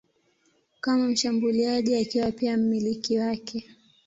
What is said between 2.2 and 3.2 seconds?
pia mmiliki